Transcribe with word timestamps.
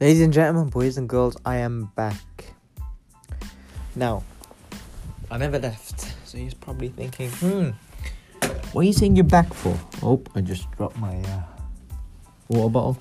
Ladies 0.00 0.20
and 0.20 0.32
gentlemen, 0.32 0.68
boys 0.68 0.96
and 0.96 1.08
girls, 1.08 1.36
I 1.44 1.56
am 1.56 1.90
back. 1.96 2.54
Now, 3.96 4.22
I 5.28 5.38
never 5.38 5.58
left, 5.58 6.14
so 6.24 6.38
he's 6.38 6.54
probably 6.54 6.90
thinking, 6.90 7.30
hmm, 7.30 7.70
what 8.70 8.82
are 8.82 8.84
you 8.84 8.92
saying 8.92 9.16
you're 9.16 9.24
back 9.24 9.52
for? 9.52 9.76
Oh, 10.00 10.22
I 10.36 10.40
just 10.40 10.70
dropped 10.70 10.96
my 10.98 11.20
uh, 11.22 11.42
water 12.46 12.70
bottle. 12.70 12.98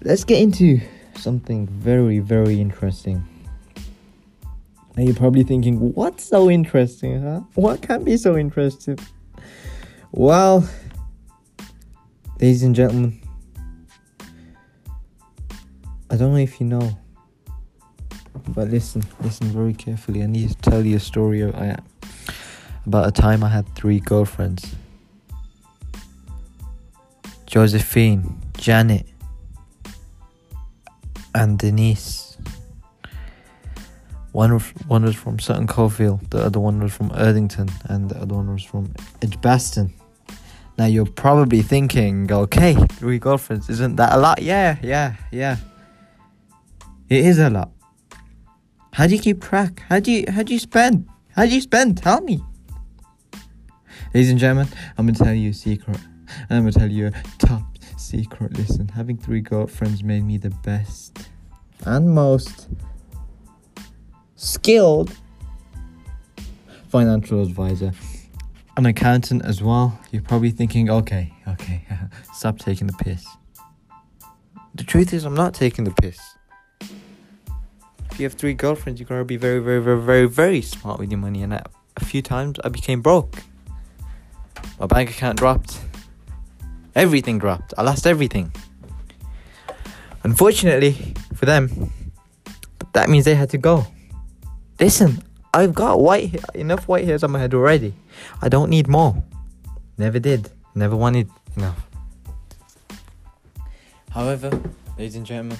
Let's 0.00 0.22
get 0.22 0.40
into 0.40 0.80
something 1.16 1.66
very, 1.66 2.20
very 2.20 2.60
interesting. 2.60 3.24
Now 4.96 5.02
you're 5.02 5.16
probably 5.16 5.42
thinking, 5.42 5.94
what's 5.94 6.22
so 6.22 6.48
interesting, 6.48 7.20
huh? 7.20 7.40
What 7.56 7.82
can 7.82 8.04
be 8.04 8.16
so 8.16 8.36
interesting? 8.36 9.00
Well, 10.12 10.68
ladies 12.40 12.62
and 12.62 12.76
gentlemen, 12.76 13.20
I 16.10 16.16
don't 16.16 16.32
know 16.32 16.38
if 16.38 16.58
you 16.60 16.66
know, 16.66 16.98
but 18.48 18.68
listen, 18.68 19.04
listen 19.20 19.48
very 19.48 19.74
carefully. 19.74 20.22
I 20.22 20.26
need 20.26 20.48
to 20.48 20.56
tell 20.56 20.84
you 20.84 20.96
a 20.96 21.00
story 21.00 21.42
about 21.42 21.82
a 23.06 23.10
time 23.12 23.44
I 23.44 23.48
had 23.48 23.68
three 23.74 24.00
girlfriends 24.00 24.74
Josephine, 27.44 28.40
Janet, 28.56 29.06
and 31.34 31.58
Denise. 31.58 32.36
One, 34.32 34.58
one 34.86 35.04
was 35.04 35.16
from 35.16 35.38
Sutton 35.38 35.66
Coldfield, 35.66 36.30
the 36.30 36.44
other 36.44 36.60
one 36.60 36.80
was 36.80 36.94
from 36.94 37.10
Erdington, 37.10 37.70
and 37.90 38.10
the 38.10 38.20
other 38.20 38.34
one 38.34 38.52
was 38.52 38.62
from 38.62 38.92
Edgbaston. 39.22 39.92
Now 40.76 40.86
you're 40.86 41.06
probably 41.06 41.62
thinking, 41.62 42.30
okay, 42.30 42.74
three 42.92 43.18
girlfriends, 43.18 43.68
isn't 43.68 43.96
that 43.96 44.12
a 44.12 44.18
lot? 44.18 44.42
Yeah, 44.42 44.76
yeah, 44.82 45.16
yeah. 45.32 45.56
It 47.08 47.24
is 47.24 47.38
a 47.38 47.48
lot. 47.48 47.70
How 48.92 49.06
do 49.06 49.14
you 49.14 49.20
keep 49.20 49.40
track? 49.40 49.82
How 49.88 49.98
do 49.98 50.12
you 50.12 50.24
how 50.28 50.42
do 50.42 50.52
you 50.52 50.58
spend? 50.58 51.08
How 51.34 51.46
do 51.46 51.54
you 51.54 51.60
spend? 51.62 51.96
Tell 51.96 52.20
me. 52.20 52.42
Ladies 54.12 54.30
and 54.30 54.38
gentlemen, 54.38 54.68
I'm 54.98 55.06
gonna 55.06 55.18
tell 55.18 55.32
you 55.32 55.50
a 55.50 55.54
secret. 55.54 55.98
I'm 56.50 56.60
gonna 56.60 56.72
tell 56.72 56.90
you 56.90 57.06
a 57.06 57.12
top 57.38 57.62
secret. 57.96 58.58
Listen, 58.58 58.88
having 58.88 59.16
three 59.16 59.40
girlfriends 59.40 60.02
made 60.02 60.24
me 60.24 60.36
the 60.36 60.50
best 60.50 61.30
and 61.86 62.14
most 62.14 62.68
skilled 64.36 65.16
financial 66.88 67.42
advisor. 67.42 67.92
An 68.76 68.84
accountant 68.84 69.46
as 69.46 69.62
well. 69.62 69.98
You're 70.12 70.22
probably 70.22 70.50
thinking, 70.50 70.90
okay, 70.90 71.32
okay, 71.48 71.86
stop 72.34 72.58
taking 72.58 72.86
the 72.86 72.92
piss. 72.92 73.26
The 74.74 74.84
truth 74.84 75.14
is, 75.14 75.24
I'm 75.24 75.34
not 75.34 75.54
taking 75.54 75.84
the 75.84 75.90
piss 75.90 76.37
you 78.18 78.24
have 78.24 78.34
three 78.34 78.54
girlfriends, 78.54 79.00
you 79.00 79.06
gotta 79.06 79.24
be 79.24 79.36
very, 79.36 79.60
very, 79.60 79.80
very, 79.80 80.00
very, 80.00 80.28
very 80.28 80.62
smart 80.62 80.98
with 80.98 81.10
your 81.10 81.18
money. 81.18 81.42
And 81.42 81.52
a 81.54 82.04
few 82.04 82.22
times 82.22 82.58
I 82.64 82.68
became 82.68 83.00
broke. 83.00 83.42
My 84.80 84.86
bank 84.86 85.10
account 85.10 85.38
dropped. 85.38 85.78
Everything 86.94 87.38
dropped. 87.38 87.74
I 87.78 87.82
lost 87.82 88.06
everything. 88.06 88.52
Unfortunately 90.24 91.14
for 91.34 91.46
them, 91.46 91.92
that 92.92 93.08
means 93.08 93.24
they 93.24 93.34
had 93.34 93.50
to 93.50 93.58
go. 93.58 93.86
Listen, 94.80 95.22
I've 95.54 95.74
got 95.74 96.00
white 96.00 96.44
enough 96.54 96.88
white 96.88 97.04
hairs 97.04 97.22
on 97.22 97.30
my 97.30 97.38
head 97.38 97.54
already. 97.54 97.94
I 98.42 98.48
don't 98.48 98.70
need 98.70 98.88
more. 98.88 99.22
Never 99.96 100.18
did. 100.18 100.50
Never 100.74 100.96
wanted 100.96 101.30
enough. 101.56 101.86
However, 104.10 104.50
ladies 104.96 105.16
and 105.16 105.26
gentlemen, 105.26 105.58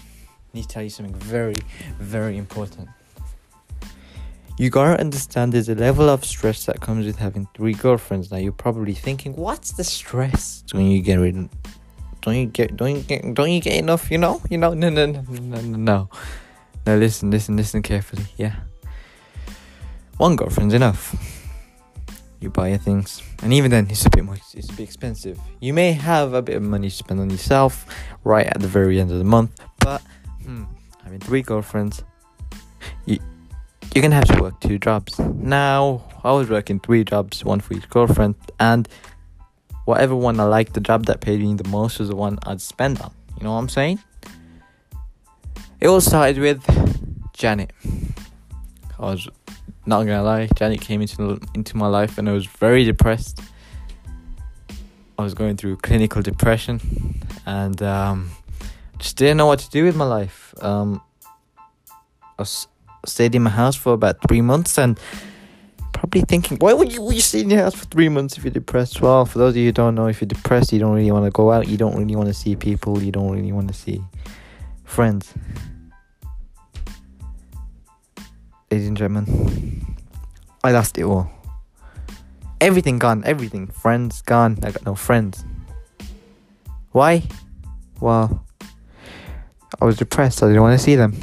need 0.53 0.63
to 0.63 0.69
tell 0.69 0.83
you 0.83 0.91
something 0.91 1.15
very, 1.15 1.55
very 1.99 2.37
important. 2.37 2.89
You 4.59 4.71
gotta 4.71 5.01
understand 5.01 5.53
there's 5.53 5.69
a 5.69 5.75
level 5.75 6.09
of 6.09 6.25
stress 6.25 6.67
that 6.67 6.81
comes 6.81 7.07
with 7.07 7.17
having 7.17 7.47
three 7.55 7.75
girlfriends. 7.75 8.33
Now 8.33 8.39
you're 8.39 8.51
probably 8.51 8.95
thinking, 8.95 9.37
what's 9.37 9.73
the 9.73 9.85
stress 9.85 10.65
when 10.73 10.91
you 10.91 11.01
get 11.01 11.17
rid? 11.17 11.49
Don't 12.23 12.35
you 12.35 12.47
get? 12.47 12.77
Don't 12.77 12.97
you 12.97 13.03
get? 13.03 13.35
Don't 13.35 13.53
you 13.53 13.61
get 13.61 13.77
enough? 13.77 14.11
You 14.11 14.19
know? 14.19 14.43
You 14.51 14.59
know? 14.59 14.75
No, 14.75 14.91
no, 14.91 15.07
no, 15.07 15.23
no, 15.23 15.61
no, 15.61 15.77
no. 15.77 16.11
Now 16.85 16.97
listen, 16.97 17.31
listen, 17.31 17.57
listen 17.57 17.83
carefully. 17.83 18.27
Yeah. 18.37 18.57
One 20.17 20.35
girlfriend's 20.35 20.75
enough. 20.75 21.15
You 22.41 22.51
buy 22.51 22.69
your 22.69 22.79
things, 22.79 23.23
and 23.43 23.53
even 23.53 23.71
then, 23.71 23.89
it's 23.91 24.07
a 24.07 24.11
bit 24.11 24.25
more. 24.25 24.37
It's 24.55 24.69
a 24.69 24.73
bit 24.73 24.85
expensive. 24.85 25.41
You 25.61 25.73
may 25.73 25.93
have 25.93 26.35
a 26.35 26.43
bit 26.43 26.57
of 26.57 26.63
money 26.63 26.89
to 26.89 26.95
spend 26.95 27.21
on 27.21 27.31
yourself 27.31 27.87
right 28.25 28.47
at 28.47 28.61
the 28.61 28.69
very 28.69 29.01
end 29.01 29.11
of 29.11 29.19
the 29.19 29.25
month, 29.25 29.61
but 29.81 30.03
hmm, 30.49 30.65
having 31.05 31.21
three 31.21 31.43
girlfriends, 31.43 32.03
you, 33.05 33.19
you're 33.95 34.01
gonna 34.01 34.15
have 34.15 34.25
to 34.25 34.41
work 34.41 34.59
two 34.61 34.79
jobs. 34.79 35.19
Now, 35.19 36.03
I 36.25 36.33
was 36.33 36.49
working 36.49 36.81
three 36.81 37.05
jobs, 37.05 37.45
one 37.45 37.61
for 37.61 37.75
each 37.75 37.89
girlfriend, 37.91 38.35
and 38.59 38.89
whatever 39.85 40.17
one 40.17 40.41
I 40.41 40.45
liked, 40.45 40.73
the 40.73 40.81
job 40.81 41.05
that 41.05 41.21
paid 41.21 41.41
me 41.41 41.53
the 41.55 41.69
most 41.69 41.99
was 41.99 42.09
the 42.09 42.17
one 42.17 42.39
I'd 42.47 42.63
spend 42.63 42.99
on. 43.03 43.13
You 43.37 43.45
know 43.45 43.53
what 43.53 43.59
I'm 43.59 43.69
saying? 43.69 43.99
It 45.81 45.87
all 45.89 46.01
started 46.01 46.39
with 46.39 46.65
Janet. 47.35 47.73
I 48.99 49.03
was 49.03 49.29
not 49.85 50.05
gonna 50.05 50.23
lie, 50.23 50.49
Janet 50.57 50.81
came 50.81 51.03
into 51.03 51.39
into 51.55 51.77
my 51.77 51.89
life 51.89 52.17
and 52.17 52.27
I 52.27 52.33
was 52.33 52.47
very 52.47 52.85
depressed. 52.85 53.43
I 55.19 55.23
was 55.23 55.35
going 55.35 55.59
through 55.59 55.77
clinical 55.77 56.23
depression, 56.23 56.81
and 57.45 57.83
um, 57.83 58.31
just 58.99 59.17
didn't 59.17 59.37
know 59.37 59.47
what 59.47 59.61
to 59.61 59.71
do 59.71 59.85
with 59.85 59.97
my 59.97 60.05
life. 60.05 60.55
Um, 60.61 61.01
I 62.39 62.45
stayed 63.07 63.35
in 63.35 63.43
my 63.43 63.51
house 63.51 63.77
for 63.77 63.93
about 63.93 64.17
three 64.27 64.41
months 64.41 64.79
and 64.79 64.99
probably 65.93 66.21
thinking, 66.23 66.59
why 66.59 66.73
would 66.73 66.93
you, 66.93 67.03
would 67.03 67.15
you 67.15 67.21
stay 67.21 67.41
in 67.41 67.51
your 67.51 67.61
house 67.61 67.75
for 67.75 67.87
three 67.87 68.09
months 68.09 68.37
if 68.37 68.45
you're 68.45 68.53
depressed? 68.53 69.01
Well, 69.01 69.25
for 69.25 69.39
those 69.39 69.55
of 69.55 69.57
you 69.57 69.67
who 69.67 69.73
don't 69.73 69.95
know, 69.95 70.07
if 70.07 70.21
you're 70.21 70.27
depressed, 70.27 70.73
you 70.73 70.79
don't 70.79 70.95
really 70.95 71.11
want 71.11 71.25
to 71.25 71.31
go 71.31 71.51
out, 71.51 71.69
you 71.69 71.77
don't 71.77 71.97
really 71.97 72.17
want 72.17 72.29
to 72.29 72.35
see 72.35 72.55
people, 72.55 73.03
you 73.03 73.11
don't 73.11 73.31
really 73.31 73.53
want 73.53 73.69
to 73.69 73.75
see 73.75 74.03
friends. 74.85 75.35
Ladies 78.71 78.89
and 78.89 78.97
gentlemen, 78.97 79.97
I 80.63 80.73
lost 80.73 80.99
it 80.99 81.05
all. 81.05 81.31
Everything 82.61 82.99
gone, 82.99 83.23
everything. 83.25 83.69
Friends 83.69 84.21
gone. 84.23 84.59
I 84.63 84.73
got 84.73 84.85
no 84.85 84.95
friends. 84.95 85.45
Why? 86.93 87.23
Well, 88.01 88.45
I 89.81 89.85
was 89.85 89.97
depressed. 89.97 90.43
I 90.43 90.49
didn't 90.49 90.63
want 90.63 90.79
to 90.79 90.85
see 90.85 90.97
them 90.97 91.15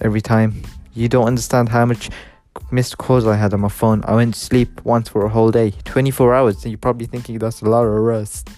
every 0.00 0.20
time. 0.20 0.62
You 0.94 1.08
don't 1.08 1.26
understand 1.26 1.68
how 1.68 1.84
much 1.86 2.10
missed 2.70 2.98
calls 2.98 3.26
I 3.26 3.36
had 3.36 3.52
on 3.52 3.60
my 3.60 3.68
phone. 3.68 4.04
I 4.04 4.14
went 4.14 4.34
to 4.34 4.40
sleep 4.40 4.84
once 4.84 5.08
for 5.08 5.24
a 5.24 5.28
whole 5.28 5.50
day, 5.50 5.72
24 5.84 6.34
hours. 6.34 6.62
And 6.62 6.72
you're 6.72 6.78
probably 6.78 7.06
thinking 7.06 7.38
that's 7.38 7.62
a 7.62 7.66
lot 7.66 7.84
of 7.84 7.92
rest. 7.92 8.48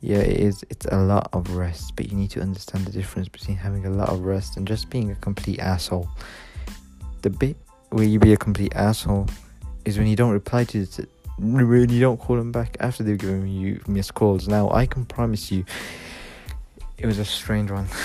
Yeah, 0.00 0.18
it 0.18 0.40
is. 0.40 0.64
It's 0.70 0.86
a 0.86 0.98
lot 0.98 1.28
of 1.32 1.56
rest, 1.56 1.96
but 1.96 2.10
you 2.10 2.16
need 2.16 2.30
to 2.30 2.40
understand 2.40 2.86
the 2.86 2.92
difference 2.92 3.28
between 3.28 3.56
having 3.56 3.86
a 3.86 3.90
lot 3.90 4.10
of 4.10 4.20
rest 4.20 4.56
and 4.56 4.66
just 4.66 4.90
being 4.90 5.10
a 5.10 5.16
complete 5.16 5.58
asshole. 5.58 6.08
The 7.22 7.30
bit 7.30 7.56
where 7.90 8.04
you 8.04 8.18
be 8.18 8.32
a 8.32 8.36
complete 8.36 8.74
asshole 8.74 9.26
is 9.84 9.98
when 9.98 10.06
you 10.06 10.16
don't 10.16 10.32
reply 10.32 10.64
to 10.64 10.82
it, 10.82 11.08
when 11.38 11.88
you 11.88 12.00
don't 12.00 12.18
call 12.18 12.36
them 12.36 12.52
back 12.52 12.76
after 12.80 13.02
they've 13.02 13.18
given 13.18 13.48
you 13.48 13.80
missed 13.88 14.14
calls. 14.14 14.46
Now, 14.46 14.70
I 14.70 14.86
can 14.86 15.04
promise 15.04 15.50
you 15.50 15.64
it 16.98 17.06
was 17.06 17.18
a 17.18 17.24
strange 17.24 17.70
one. 17.70 17.86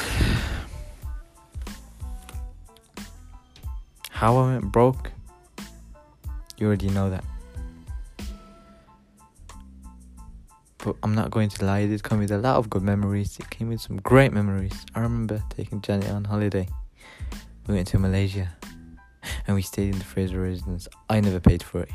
How 4.10 4.38
I 4.38 4.54
went 4.54 4.72
broke, 4.72 5.12
you 6.58 6.68
already 6.68 6.90
know 6.90 7.10
that. 7.10 7.24
But 10.78 10.96
I'm 11.02 11.16
not 11.16 11.32
going 11.32 11.50
to 11.50 11.66
lie, 11.66 11.80
it 11.80 11.88
did 11.88 12.04
come 12.04 12.20
with 12.20 12.32
a 12.32 12.38
lot 12.38 12.58
of 12.58 12.70
good 12.70 12.84
memories. 12.84 13.40
It 13.40 13.50
came 13.50 13.70
with 13.70 13.82
some 13.82 13.98
great 13.98 14.32
memories. 14.34 14.86
I 14.94 15.00
remember 15.00 15.42
taking 15.50 15.82
Janet 15.82 16.10
on 16.10 16.26
holiday. 16.26 16.68
We 17.68 17.76
went 17.76 17.88
to 17.88 18.00
Malaysia 18.00 18.50
and 19.48 19.56
we 19.56 19.62
stayed 19.62 19.94
in 19.94 20.00
the 20.00 20.06
Fraser 20.06 20.42
residence. 20.42 20.88
I 21.10 21.22
never 21.22 21.40
paid 21.40 21.64
for 21.64 21.82
it. 21.82 21.90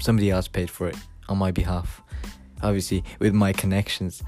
Somebody 0.00 0.30
else 0.30 0.48
paid 0.48 0.70
for 0.70 0.88
it 0.88 0.96
on 1.28 1.38
my 1.38 1.50
behalf. 1.50 2.02
Obviously, 2.62 3.04
with 3.18 3.34
my 3.34 3.52
connections, 3.52 4.22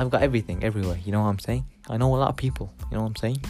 I've 0.00 0.08
got 0.08 0.22
everything 0.22 0.64
everywhere. 0.64 0.98
You 1.04 1.12
know 1.12 1.20
what 1.20 1.28
I'm 1.28 1.38
saying? 1.38 1.66
I 1.90 1.98
know 1.98 2.14
a 2.14 2.16
lot 2.16 2.30
of 2.30 2.36
people. 2.36 2.72
You 2.90 2.96
know 2.96 3.02
what 3.02 3.08
I'm 3.08 3.16
saying? 3.16 3.44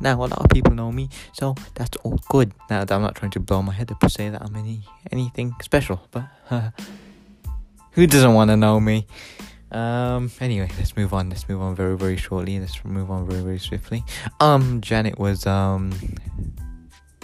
Now 0.00 0.16
a 0.16 0.24
lot 0.24 0.32
of 0.32 0.48
people 0.48 0.72
know 0.72 0.90
me, 0.90 1.10
so 1.34 1.54
that's 1.74 1.94
all 1.98 2.18
good. 2.30 2.54
Now 2.70 2.80
I'm 2.88 3.02
not 3.02 3.14
trying 3.14 3.32
to 3.32 3.40
blow 3.40 3.60
my 3.60 3.74
head 3.74 3.92
up 3.92 4.02
or 4.02 4.08
say 4.08 4.30
that 4.30 4.40
I'm 4.40 4.56
any 4.56 4.82
anything 5.12 5.54
special, 5.60 6.00
but 6.10 6.24
who 7.92 8.06
doesn't 8.06 8.32
want 8.32 8.50
to 8.50 8.56
know 8.56 8.80
me? 8.80 9.06
Um. 9.70 10.30
Anyway, 10.40 10.70
let's 10.78 10.96
move 10.96 11.12
on. 11.12 11.28
Let's 11.28 11.46
move 11.48 11.60
on 11.60 11.76
very 11.76 11.98
very 11.98 12.16
shortly. 12.16 12.58
Let's 12.58 12.82
move 12.82 13.10
on 13.10 13.28
very 13.28 13.42
very 13.42 13.58
swiftly. 13.58 14.04
Um. 14.40 14.80
Janet 14.80 15.18
was 15.18 15.46
um 15.46 15.92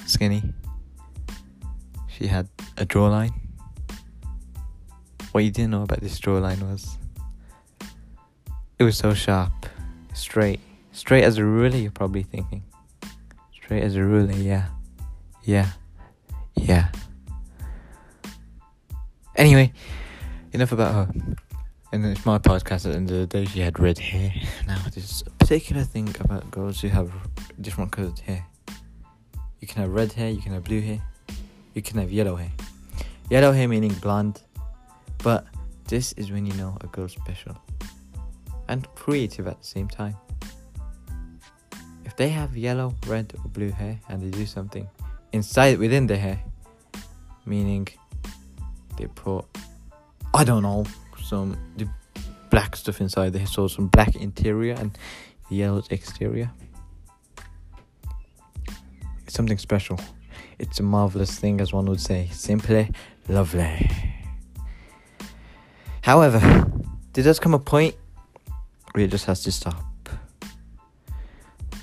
skinny. 0.05 0.43
She 2.09 2.27
had 2.27 2.47
a 2.77 2.85
jawline. 2.85 3.33
What 5.33 5.45
you 5.45 5.51
didn't 5.51 5.71
know 5.71 5.83
about 5.83 6.01
this 6.01 6.21
jawline 6.21 6.63
was 6.71 6.99
it 8.79 8.85
was 8.85 8.97
so 8.97 9.15
sharp, 9.15 9.67
straight, 10.15 10.61
Straight 10.99 11.23
as 11.23 11.39
a 11.39 11.45
ruler, 11.45 11.77
you're 11.77 11.93
probably 11.93 12.25
thinking. 12.25 12.65
Straight 13.55 13.85
as 13.85 13.95
a 13.95 14.03
ruler, 14.03 14.33
yeah. 14.33 14.67
Yeah. 15.45 15.71
Yeah. 16.57 16.89
Anyway, 19.37 19.73
enough 20.53 20.73
about 20.73 20.93
her. 20.93 21.15
And 21.93 22.05
it's 22.05 22.27
my 22.27 22.39
podcast 22.39 22.85
at 22.85 22.91
the 22.91 22.97
end 22.97 23.13
of 23.13 23.17
the 23.17 23.27
day. 23.29 23.45
She 23.45 23.61
had 23.61 23.79
red 23.79 23.97
hair. 23.97 24.35
Now, 24.67 24.83
there's 24.93 25.23
a 25.25 25.31
particular 25.31 25.85
thing 25.85 26.13
about 26.19 26.51
girls 26.51 26.81
who 26.81 26.89
have 26.89 27.13
different 27.61 27.93
coloured 27.93 28.19
hair. 28.19 28.45
You 29.61 29.69
can 29.69 29.83
have 29.83 29.93
red 29.93 30.13
hair, 30.13 30.31
you 30.31 30.43
can 30.43 30.53
have 30.55 30.65
blue 30.65 30.81
hair, 30.81 31.01
you 31.75 31.83
can 31.83 31.99
have 31.99 32.11
yellow 32.11 32.35
hair. 32.35 32.51
Yellow 33.31 33.53
hair 33.53 33.69
meaning 33.69 33.93
blonde, 34.03 34.43
but 35.19 35.47
this 35.87 36.13
is 36.15 36.33
when 36.33 36.45
you 36.45 36.55
know 36.55 36.77
a 36.81 36.89
girl's 36.89 37.13
special 37.13 37.57
and 38.69 38.87
creative 38.95 39.47
at 39.47 39.61
the 39.61 39.67
same 39.67 39.89
time. 39.89 40.17
If 42.05 42.17
they 42.17 42.29
have 42.29 42.57
yellow, 42.57 42.95
red, 43.07 43.33
or 43.45 43.51
blue 43.51 43.71
hair 43.71 43.99
and 44.09 44.23
they 44.23 44.31
do 44.31 44.47
something 44.47 44.89
inside 45.33 45.79
within 45.79 46.07
their 46.07 46.19
hair, 46.19 46.41
meaning 47.45 47.89
they 48.97 49.07
put, 49.07 49.45
I 50.35 50.45
don't 50.45 50.63
know, 50.63 50.85
some 51.23 51.57
the 51.77 51.89
black 52.51 52.77
stuff 52.77 53.01
inside 53.01 53.33
the 53.33 53.39
hair, 53.39 53.47
so 53.47 53.69
some 53.69 53.89
black 53.89 54.17
interior 54.17 54.75
and 54.75 54.97
yellow 55.51 55.83
exterior. 55.91 56.51
It's 59.25 59.35
something 59.35 59.59
special. 59.59 59.99
It's 60.59 60.81
a 60.81 60.83
marvelous 60.83 61.39
thing, 61.39 61.61
as 61.61 61.73
one 61.73 61.87
would 61.87 62.01
say. 62.01 62.29
Simply 62.33 62.91
lovely. 63.29 63.91
However, 66.01 66.41
there 67.13 67.25
does 67.25 67.39
come 67.39 67.55
a 67.55 67.59
point 67.59 67.95
it 69.05 69.11
just 69.11 69.27
has 69.27 69.43
to 69.45 69.53
stop. 69.53 69.85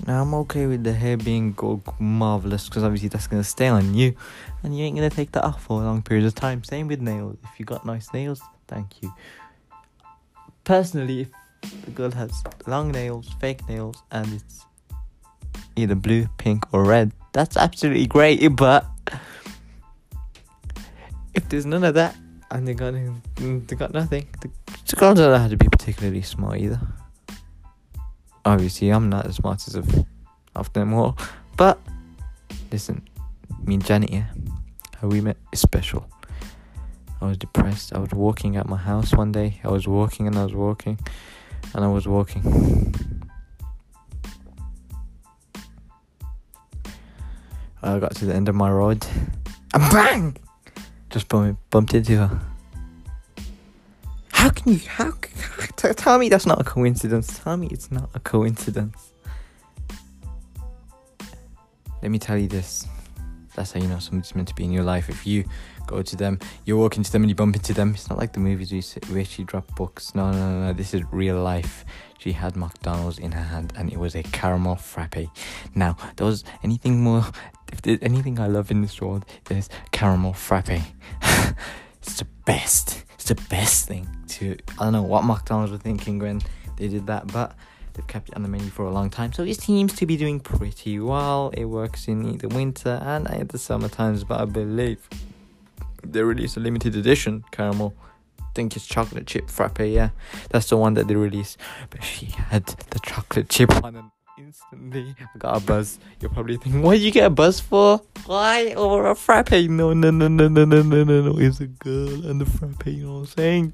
Now 0.08 0.22
I'm 0.22 0.34
okay 0.36 0.68
with 0.68 0.84
the 0.84 0.94
hair 0.94 1.18
being 1.18 1.58
marvelous 2.00 2.70
because 2.70 2.84
obviously 2.84 3.10
that's 3.10 3.26
gonna 3.28 3.44
stay 3.44 3.68
on 3.68 3.96
you, 3.96 4.16
and 4.62 4.78
you 4.78 4.86
ain't 4.86 4.96
gonna 4.96 5.10
take 5.10 5.32
that 5.32 5.44
off 5.44 5.64
for 5.64 5.82
a 5.82 5.86
long 5.86 6.04
period 6.04 6.26
of 6.26 6.36
time. 6.36 6.64
Same 6.64 6.88
with 6.88 7.02
nails. 7.02 7.38
If 7.44 7.60
you 7.60 7.66
got 7.66 7.86
nice 7.86 8.14
nails, 8.14 8.42
thank 8.68 9.02
you. 9.02 9.12
Personally, 10.64 11.22
if 11.64 11.86
the 11.86 11.92
girl 11.92 12.12
has 12.12 12.44
long 12.68 12.92
nails, 12.92 13.30
fake 13.40 13.68
nails, 13.68 14.04
and 14.12 14.32
it's 14.34 14.66
either 15.76 15.96
blue, 15.96 16.28
pink, 16.38 16.66
or 16.72 16.86
red, 16.86 17.12
that's 17.34 17.58
absolutely 17.58 18.06
great. 18.06 18.48
But 18.56 18.86
if 21.34 21.50
there's 21.50 21.66
none 21.66 21.84
of 21.84 21.96
that, 21.96 22.16
and 22.52 22.68
they 22.68 22.76
got 22.76 22.94
they 23.38 23.76
got 23.76 23.92
nothing, 23.92 24.28
the, 24.42 24.52
the 24.88 24.96
girls 24.98 25.18
don't 25.18 25.40
have 25.40 25.50
to 25.50 25.58
be 25.58 25.68
particularly 25.68 26.22
smart 26.22 26.60
either. 26.60 26.80
Obviously, 28.46 28.90
I'm 28.90 29.10
not 29.10 29.26
as 29.26 29.36
smart 29.36 29.68
as 29.68 29.76
of, 29.76 30.06
of 30.56 30.72
them 30.74 30.94
all, 30.94 31.18
but 31.58 31.80
listen, 32.72 33.02
me 33.66 33.74
and 33.74 33.86
Janet, 33.86 34.12
yeah, 34.12 34.28
how 35.02 35.08
we 35.08 35.20
met 35.20 35.38
is 35.52 35.60
special. 35.60 36.08
I 37.22 37.26
was 37.26 37.38
depressed. 37.38 37.94
I 37.94 37.98
was 37.98 38.12
walking 38.12 38.56
at 38.56 38.68
my 38.68 38.78
house 38.78 39.14
one 39.14 39.32
day. 39.32 39.60
I 39.64 39.70
was 39.70 39.88
walking 39.88 40.28
and 40.28 40.38
I 40.38 40.44
was 40.44 40.54
walking 40.54 41.00
and 41.74 41.84
I 41.84 41.88
was 41.88 42.08
walking. 42.08 42.94
I 47.82 48.00
got 48.00 48.16
to 48.16 48.26
the 48.26 48.36
end 48.36 48.50
of 48.50 48.56
my 48.56 48.70
road 48.70 49.06
and 49.74 49.92
bang! 49.92 50.38
Just 51.10 51.28
bumped, 51.28 51.70
bumped 51.70 51.94
into 51.94 52.18
her. 52.18 52.42
How 54.46 54.52
can 54.52 54.74
you? 54.74 54.80
How? 54.88 55.12
Tell 55.76 56.20
me 56.20 56.30
that's 56.30 56.46
not 56.46 56.62
a 56.62 56.64
coincidence. 56.64 57.40
Tell 57.40 57.58
me 57.58 57.68
it's 57.72 57.92
not 57.92 58.12
a 58.14 58.20
coincidence. 58.20 59.12
Let 62.04 62.12
me 62.12 62.20
tell 62.20 62.38
you 62.38 62.48
this. 62.48 62.86
That's 63.56 63.72
how 63.72 63.82
you 63.82 63.88
know 63.88 63.98
somebody's 63.98 64.36
meant 64.36 64.50
to 64.50 64.54
be 64.54 64.64
in 64.64 64.72
your 64.72 64.84
life. 64.84 65.10
If 65.10 65.26
you 65.26 65.46
go 65.88 66.04
to 66.04 66.16
them, 66.16 66.38
you 66.64 66.78
walk 66.78 66.96
into 66.96 67.12
them 67.12 67.24
and 67.24 67.32
you 67.32 67.36
bump 67.36 67.56
into 67.56 67.74
them. 67.74 67.96
It's 67.96 68.08
not 68.08 68.20
like 68.20 68.34
the 68.34 68.40
movies 68.40 68.72
we 68.72 68.82
see, 68.82 69.00
where 69.10 69.26
she 69.26 69.44
dropped 69.44 69.74
books. 69.76 70.14
No, 70.14 70.30
no, 70.30 70.38
no, 70.38 70.68
no. 70.68 70.74
This 70.74 70.94
is 70.94 71.02
real 71.12 71.42
life. 71.42 71.84
She 72.20 72.32
had 72.32 72.56
McDonald's 72.56 73.18
in 73.18 73.32
her 73.32 73.42
hand 73.42 73.74
and 73.76 73.92
it 73.92 73.98
was 73.98 74.14
a 74.14 74.22
caramel 74.22 74.76
frappe. 74.76 75.28
Now, 75.74 75.98
there 76.18 76.28
was 76.28 76.44
anything 76.62 77.02
more. 77.02 77.26
If 77.74 77.82
there's 77.82 77.98
anything 78.04 78.40
I 78.40 78.46
love 78.46 78.70
in 78.70 78.84
this 78.84 79.02
world, 79.02 79.26
is 79.50 79.70
caramel 79.92 80.34
frappe. 80.34 80.70
it's 82.00 82.18
the 82.20 82.28
best. 82.46 83.05
It's 83.25 83.42
the 83.42 83.50
best 83.50 83.88
thing 83.88 84.07
to. 84.27 84.56
I 84.77 84.83
don't 84.83 84.94
know 84.94 85.01
what 85.01 85.24
McDonald's 85.24 85.72
were 85.72 85.80
thinking 85.80 86.19
when 86.19 86.44
they 86.77 86.88
did 86.88 87.07
that, 87.07 87.25
but 87.33 87.56
they've 87.94 88.06
kept 88.06 88.30
it 88.30 88.36
on 88.36 88.44
the 88.44 88.48
menu 88.48 88.69
for 88.69 88.86
a 88.86 88.92
long 88.92 89.10
time, 89.10 89.33
so 89.33 89.42
it 89.42 89.60
seems 89.60 89.95
to 89.95 90.06
be 90.06 90.16
doing 90.16 90.39
pretty 90.39 91.00
well. 91.00 91.50
It 91.57 91.66
works 91.66 92.07
in 92.07 92.38
the 92.38 92.48
winter 92.50 93.01
and 93.01 93.27
in 93.31 93.48
the 93.48 93.57
summer 93.57 93.89
times, 93.89 94.24
but 94.24 94.39
I 94.39 94.45
believe 94.45 95.10
they 96.04 96.22
released 96.22 96.56
a 96.57 96.60
limited 96.60 96.95
edition 96.95 97.44
caramel. 97.50 97.95
I 98.39 98.44
think 98.54 98.75
it's 98.75 98.86
chocolate 98.86 99.25
chip 99.25 99.50
frappe. 99.50 99.80
Yeah, 99.80 100.10
that's 100.51 100.69
the 100.69 100.77
one 100.77 100.94
that 100.94 101.07
they 101.07 101.16
released. 101.16 101.57
But 101.89 102.04
she 102.04 102.27
had 102.27 102.68
the 102.92 103.00
chocolate 103.00 103.50
chip 103.50 103.74
one, 103.81 104.12
instantly 104.38 105.16
I 105.20 105.38
got 105.38 105.58
a 105.58 105.66
buzz. 105.66 106.00
You're 106.20 106.30
probably 106.30 106.58
thinking, 106.58 106.82
what 106.82 106.94
did 106.94 107.02
you 107.02 107.12
get 107.12 107.26
a 107.26 107.30
buzz 107.30 107.60
for? 107.60 108.02
Why 108.26 108.74
or 108.76 109.08
a 109.08 109.16
frappe? 109.16 109.52
No, 109.52 109.94
no, 109.94 110.12
no, 110.12 110.28
no, 110.28 110.48
no, 110.48 110.66
no, 110.66 110.82
no, 110.82 111.04
no, 111.04 111.22
no. 111.22 111.40
It's 111.40 111.60
a 111.60 111.68
girl 111.68 112.26
and 112.26 112.42
the 112.42 112.46
frappe. 112.46 112.88
You 112.88 113.06
know 113.06 113.14
what 113.14 113.20
I'm 113.20 113.26
saying? 113.28 113.74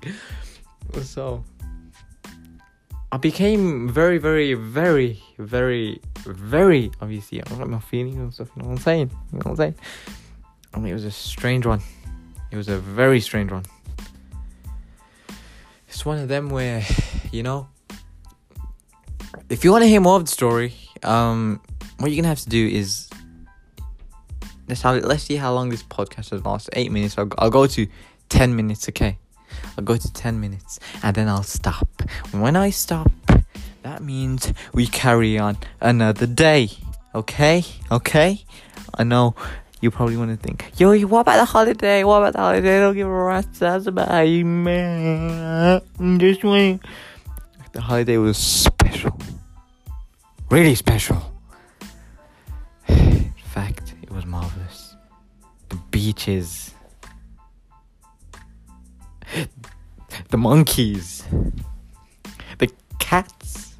So 1.04 1.44
I 3.12 3.18
became 3.18 3.90
very, 3.90 4.18
very, 4.18 4.54
very, 4.54 5.22
very, 5.38 6.02
very 6.25 6.92
obviously. 7.02 7.42
I 7.42 7.44
don't 7.46 7.60
like 7.60 7.69
my 7.69 7.80
feelings 7.80 8.18
and 8.18 8.34
stuff. 8.34 8.50
You 8.56 8.63
know 8.63 8.69
what 8.69 8.75
I'm 8.75 8.81
saying? 8.84 9.12
You 9.31 9.40
know 9.40 9.44
what 9.44 9.52
I'm 9.52 9.56
saying? 9.58 9.75
I 10.74 10.80
mean, 10.80 10.92
it 10.92 10.94
was 10.94 11.06
a 11.06 11.12
strange 11.12 11.66
one. 11.66 11.81
It 12.52 12.58
was 12.58 12.68
a 12.68 12.78
very 12.78 13.19
strange 13.19 13.52
one. 13.52 13.66
It's 15.88 16.06
one 16.06 16.19
of 16.19 16.30
them 16.30 16.50
where, 16.50 16.84
you 17.31 17.44
know, 17.44 17.68
if 19.51 19.65
you 19.65 19.71
want 19.71 19.83
to 19.83 19.88
hear 19.88 20.00
more 20.00 20.15
of 20.15 20.25
the 20.25 20.31
story, 20.31 20.74
um, 21.03 21.59
what 21.98 22.09
you're 22.09 22.15
gonna 22.21 22.30
have 22.30 22.39
to 22.39 22.50
do 22.50 22.68
is 22.68 23.09
let's 24.69 24.81
have, 24.81 25.03
let's 25.03 25.24
see 25.24 25.36
how 25.36 25.53
long 25.53 25.69
this 25.69 25.83
podcast 25.83 26.30
has 26.30 26.45
lasted. 26.45 26.74
Eight 26.77 26.92
minutes. 26.92 27.18
I'll, 27.18 27.27
I'll 27.38 27.50
go 27.50 27.68
to 27.68 27.88
ten 28.30 28.56
minutes. 28.56 28.88
Okay, 28.88 29.18
I'll 29.77 29.84
go 29.84 29.98
to 29.98 30.13
ten 30.13 30.39
minutes 30.39 30.79
and 31.03 31.13
then 31.15 31.27
I'll 31.27 31.43
stop. 31.43 31.89
When 32.31 32.55
I 32.55 32.70
stop, 32.70 33.12
that 33.84 34.01
means 34.01 34.53
we 34.74 34.88
carry 34.88 35.38
on 35.38 35.58
another 35.81 36.27
day. 36.27 36.70
Okay, 37.13 37.65
okay. 37.91 38.43
I 38.93 39.03
know 39.03 39.36
you 39.81 39.91
probably 39.91 40.15
want 40.15 40.31
to 40.31 40.38
think, 40.38 40.72
yo, 40.77 40.98
what 41.08 41.22
about 41.22 41.38
the 41.38 41.46
holiday? 41.46 42.03
What 42.05 42.20
about 42.20 42.34
the 42.34 42.39
holiday? 42.39 42.79
Don't 42.79 42.96
give 42.96 43.08
a 43.08 43.10
rat's 43.10 43.62
ass 43.62 43.86
about 43.86 44.24
you, 44.24 44.46
man. 44.46 45.81
Just 46.20 46.43
waiting. 46.43 46.79
The 47.74 47.81
holiday 47.81 48.17
was 48.17 48.38
special. 48.38 49.17
Really 50.51 50.75
special. 50.75 51.31
In 52.89 53.34
fact, 53.53 53.93
it 54.01 54.12
was 54.12 54.25
marvelous. 54.25 54.98
The 55.70 55.77
beaches. 55.91 56.74
The 60.27 60.38
monkeys. 60.38 61.24
The 62.58 62.70
cats. 63.00 63.75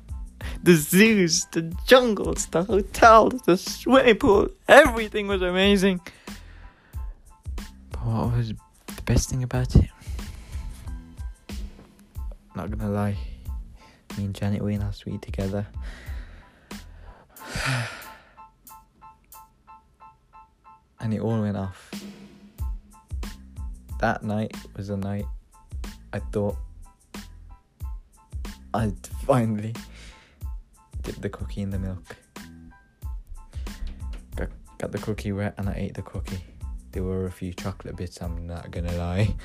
The 0.64 0.76
zoos, 0.76 1.46
the 1.52 1.64
jungles, 1.88 2.46
the 2.46 2.64
hotels, 2.64 3.42
the 3.42 3.58
swimming 3.58 4.16
pool, 4.16 4.48
everything 4.70 5.28
was 5.28 5.42
amazing. 5.42 6.00
But 7.92 8.06
what 8.06 8.38
was 8.38 8.54
the 8.88 9.02
best 9.04 9.30
thing 9.30 9.44
about 9.44 9.76
it? 9.76 9.90
Not 12.56 12.72
gonna 12.72 12.92
lie, 12.92 13.18
me 14.18 14.26
and 14.26 14.36
Janet 14.36 14.62
were 14.62 14.70
in 14.70 14.82
our 14.82 14.94
suite 14.94 15.22
together. 15.22 15.68
And 21.12 21.20
it 21.20 21.24
all 21.24 21.42
went 21.42 21.58
off. 21.58 21.92
That 24.00 24.24
night 24.24 24.56
was 24.78 24.90
a 24.90 24.96
night 24.96 25.26
I 26.14 26.20
thought 26.20 26.56
I'd 28.74 28.96
finally 29.26 29.76
dip 31.02 31.16
the 31.16 31.28
cookie 31.28 31.62
in 31.64 31.70
the 31.70 31.80
milk. 31.80 32.16
Got, 34.38 34.50
got 34.78 34.94
the 34.94 35.00
cookie 35.00 35.34
wet 35.34 35.56
and 35.58 35.68
I 35.68 35.74
ate 35.74 35.96
the 35.96 36.02
cookie. 36.02 36.46
There 36.94 37.04
were 37.04 37.26
a 37.26 37.32
few 37.32 37.54
chocolate 37.54 37.98
bits, 37.98 38.22
I'm 38.22 38.48
not 38.48 38.72
gonna 38.72 38.94
lie, 38.94 39.36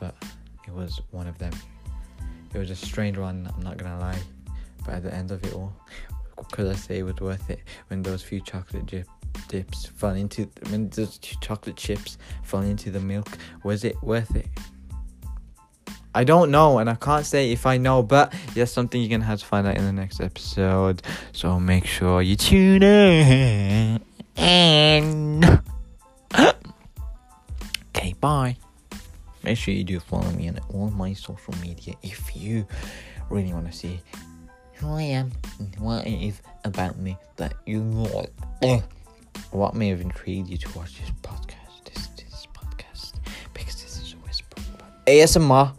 but 0.00 0.16
it 0.66 0.74
was 0.74 1.00
one 1.12 1.28
of 1.28 1.38
them. 1.38 1.52
It 2.52 2.58
was 2.58 2.70
a 2.70 2.76
strange 2.76 3.18
one, 3.18 3.48
I'm 3.54 3.62
not 3.62 3.76
gonna 3.76 4.00
lie, 4.00 4.20
but 4.84 4.94
at 4.94 5.04
the 5.04 5.14
end 5.14 5.30
of 5.30 5.44
it 5.44 5.52
all, 5.54 5.72
could 6.50 6.66
I 6.66 6.74
say 6.74 7.02
was 7.02 7.16
worth 7.16 7.50
it 7.50 7.60
when 7.88 8.02
those 8.02 8.22
few 8.22 8.40
chocolate 8.40 8.86
dip, 8.86 9.08
dips 9.48 9.86
fell 9.86 10.14
into 10.14 10.48
when 10.70 10.88
those 10.90 11.18
chocolate 11.18 11.76
chips 11.76 12.18
fell 12.42 12.62
into 12.62 12.90
the 12.90 13.00
milk? 13.00 13.28
Was 13.62 13.84
it 13.84 14.00
worth 14.02 14.34
it? 14.36 14.46
I 16.16 16.22
don't 16.22 16.52
know, 16.52 16.78
and 16.78 16.88
I 16.88 16.94
can't 16.94 17.26
say 17.26 17.50
if 17.50 17.66
I 17.66 17.76
know, 17.76 18.02
but 18.02 18.32
that's 18.54 18.70
something 18.70 19.00
you're 19.00 19.10
gonna 19.10 19.24
have 19.24 19.40
to 19.40 19.46
find 19.46 19.66
out 19.66 19.76
in 19.76 19.84
the 19.84 19.92
next 19.92 20.20
episode. 20.20 21.02
So 21.32 21.58
make 21.58 21.86
sure 21.86 22.22
you 22.22 22.36
tune 22.36 22.84
in. 22.84 24.00
And 24.36 25.44
okay, 27.96 28.14
bye. 28.20 28.56
Make 29.42 29.58
sure 29.58 29.74
you 29.74 29.84
do 29.84 29.98
follow 30.00 30.30
me 30.30 30.48
on 30.48 30.58
all 30.72 30.90
my 30.90 31.12
social 31.12 31.54
media 31.60 31.94
if 32.02 32.34
you 32.36 32.66
really 33.28 33.52
want 33.52 33.66
to 33.66 33.72
see 33.76 34.00
who 34.76 34.94
I 34.94 35.02
am 35.02 35.32
and 35.58 35.74
what 35.78 36.06
it 36.06 36.26
is 36.26 36.40
about 36.64 36.98
me 36.98 37.16
that 37.36 37.54
you 37.66 37.82
want. 37.82 38.30
Eh, 38.62 38.80
what 39.50 39.74
may 39.74 39.88
have 39.88 40.00
intrigued 40.00 40.48
you 40.48 40.56
to 40.58 40.78
watch 40.78 40.98
this 40.98 41.10
podcast, 41.22 41.84
this 41.84 42.06
this 42.16 42.46
podcast, 42.52 43.14
because 43.52 43.82
this 43.82 44.00
is 44.00 44.14
a 44.14 44.16
whisper. 44.26 44.60
ASMR. 45.06 45.74